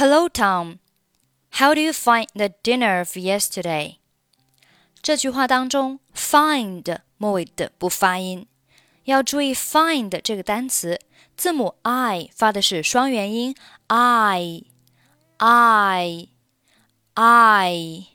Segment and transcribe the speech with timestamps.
[0.00, 0.80] Hello, Tom.
[1.52, 3.96] How do you find the dinner of yesterday?
[5.00, 8.46] 这句话当中，find 末尾的不发音，
[9.04, 11.00] 要注意 find 这个单词，
[11.34, 13.54] 字母 i 发的是双元音
[13.86, 14.64] i
[15.38, 16.28] i
[17.14, 18.06] i，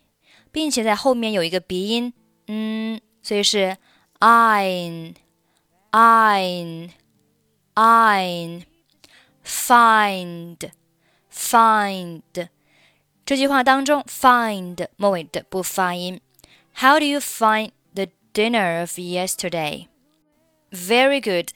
[0.52, 2.13] 并且在后面有一个鼻音，
[2.45, 3.77] 嗯，所以是
[4.20, 5.16] ein
[5.91, 6.91] ein
[7.73, 8.66] ein
[9.43, 10.57] find
[11.36, 12.21] find
[13.25, 16.20] 这句话当中，find 末尾的不发音。
[16.76, 19.88] How do you find the dinner of yesterday?
[20.71, 21.49] Very good.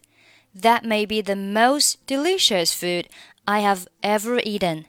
[0.55, 3.07] That may be the most delicious food
[3.45, 4.85] I have ever eaten.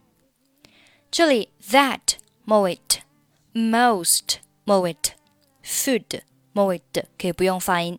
[1.10, 3.00] 这里 that 末尾的，
[3.52, 5.12] most 末尾的，
[5.64, 6.20] food
[6.52, 7.98] 末尾的可以不用发音。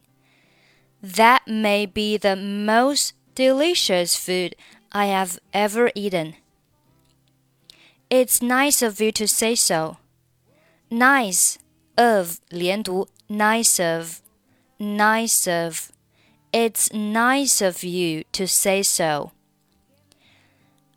[1.04, 4.54] That may be the most delicious food
[4.90, 6.36] I have ever eaten.
[8.12, 9.98] It's nice of you to say so.
[10.90, 11.58] Nice
[11.96, 14.22] of 连读 nice of
[14.80, 15.92] nice of
[16.54, 19.32] It's nice of you to say so.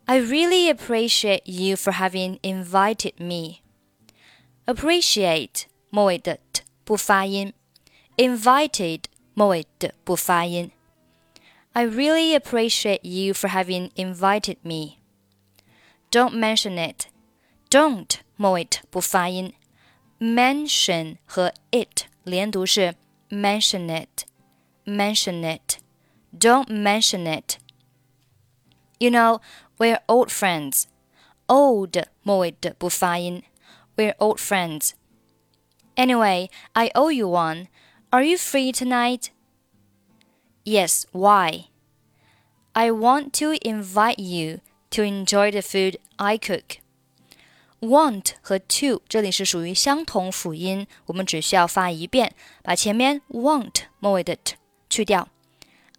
[0.07, 3.63] I really appreciate you for having invited me.
[4.67, 7.53] Appreciate 末尾的 t 不发音，
[8.17, 9.03] invited
[9.35, 10.71] 末尾的不发音。
[11.73, 14.99] I really appreciate you for having invited me.
[16.15, 17.07] Don't mention it.
[17.71, 19.55] Don't 末尾不发音。
[20.19, 22.95] Mention 和 it 连读是
[23.31, 24.25] mention it,
[24.85, 25.79] mention it.
[26.37, 27.59] Don't mention it.
[28.99, 29.41] You know,
[29.79, 30.85] we're old friends.
[31.47, 33.43] Old 末尾的不发音。
[33.97, 34.91] We're old friends.
[35.97, 37.69] Anyway, I owe you one.
[38.11, 39.31] Are you free tonight?
[40.65, 41.69] Yes, why?
[42.75, 44.61] I want to invite you
[44.91, 46.79] to enjoy the food I cook.
[47.81, 54.57] Want 和 to 这里是属于相同辅音，我们只需要发一遍，把前面 want 末尾的 t
[54.91, 55.29] 去掉。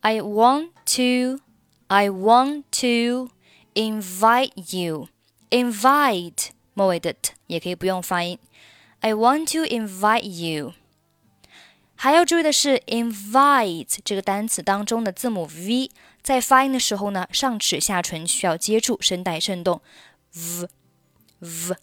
[0.02, 1.42] I want to,
[1.88, 3.30] I want to
[3.74, 5.08] invite you.
[5.50, 8.38] Invite 末尾的 t 也可以不用发音。
[9.00, 10.74] I want to invite you.
[11.96, 15.90] 还要注意的是，invite 这个单词当中的字母 v
[16.26, 19.82] 在发音的时候呢，上齿下唇需要接住，声带震动。
[20.32, 20.68] v
[21.40, 21.76] v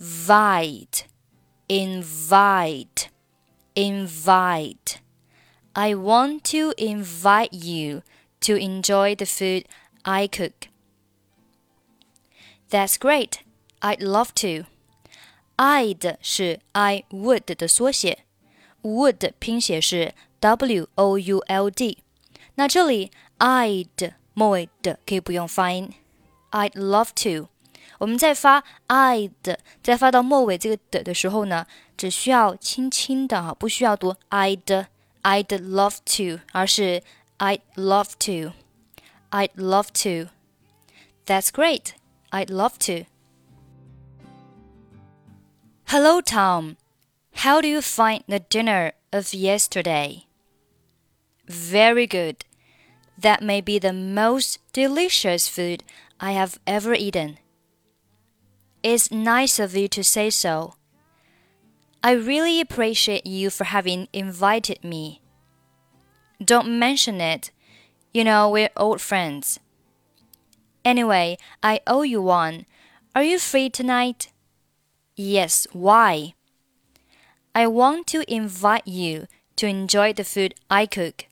[0.00, 1.02] vite
[1.68, 3.06] invite
[3.74, 4.96] invite.
[5.72, 8.02] I want to invite you
[8.40, 9.64] to enjoy the food
[10.02, 10.68] I cook.
[12.70, 13.40] That's great.
[13.80, 14.66] I'd love to.
[15.56, 18.24] I'd 是 I would 的缩写，
[18.82, 21.98] would 拼写是 W O U L D。
[22.58, 25.92] 那这里 I'd 末尾的可以不用发音，
[26.50, 27.48] I'd love to。
[27.98, 31.66] 我们在发 I'd 在发到末尾这个的的时候呢，
[31.96, 34.86] 只需要轻轻的哈，不需要读 I'd
[35.22, 37.02] I'd love to，而是
[37.38, 38.52] I'd love to
[39.30, 41.94] I'd love to。That's great.
[42.30, 43.06] I'd love to.
[45.86, 46.76] Hello, Tom.
[47.36, 50.24] How do you find the dinner of yesterday?
[51.46, 52.44] Very good.
[53.19, 55.83] That may be the most delicious food
[56.21, 57.37] I have ever eaten.
[58.81, 60.75] It's nice of you to say so.
[62.01, 65.21] I really appreciate you for having invited me.
[66.41, 67.51] Don't mention it.
[68.13, 69.59] You know, we're old friends.
[70.85, 72.65] Anyway, I owe you one.
[73.13, 74.31] Are you free tonight?
[75.17, 76.35] Yes, why?
[77.53, 79.27] I want to invite you
[79.57, 81.25] to enjoy the food I cook.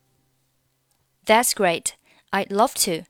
[1.28, 1.98] That's great.
[2.32, 3.04] I'd love to.